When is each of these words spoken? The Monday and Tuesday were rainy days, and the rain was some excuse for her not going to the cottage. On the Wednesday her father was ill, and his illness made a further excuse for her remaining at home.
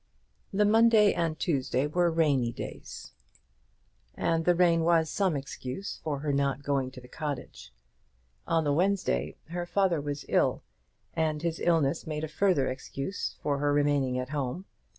The 0.51 0.65
Monday 0.65 1.13
and 1.13 1.37
Tuesday 1.37 1.85
were 1.85 2.09
rainy 2.09 2.51
days, 2.51 3.11
and 4.15 4.45
the 4.45 4.55
rain 4.55 4.83
was 4.83 5.11
some 5.11 5.35
excuse 5.35 5.99
for 6.03 6.21
her 6.21 6.33
not 6.33 6.63
going 6.63 6.89
to 6.93 6.99
the 6.99 7.07
cottage. 7.07 7.71
On 8.47 8.63
the 8.63 8.73
Wednesday 8.73 9.35
her 9.49 9.67
father 9.67 10.01
was 10.01 10.25
ill, 10.27 10.63
and 11.13 11.43
his 11.43 11.59
illness 11.59 12.07
made 12.07 12.23
a 12.23 12.27
further 12.27 12.67
excuse 12.67 13.35
for 13.43 13.59
her 13.59 13.71
remaining 13.71 14.17
at 14.17 14.29
home. 14.29 14.65